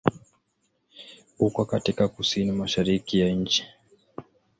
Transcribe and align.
Uko 1.39 1.65
katika 1.65 2.07
kusini-mashariki 2.07 3.19
ya 3.19 3.29
nchi. 3.29 3.65